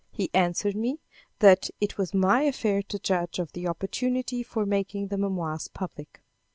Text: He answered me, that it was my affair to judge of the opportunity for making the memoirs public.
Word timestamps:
He 0.11 0.31
answered 0.33 0.75
me, 0.75 0.99
that 1.37 1.69
it 1.79 1.99
was 1.99 2.11
my 2.11 2.41
affair 2.41 2.81
to 2.81 2.97
judge 2.97 3.37
of 3.37 3.51
the 3.51 3.67
opportunity 3.67 4.41
for 4.41 4.65
making 4.65 5.09
the 5.09 5.17
memoirs 5.19 5.67
public. 5.67 6.23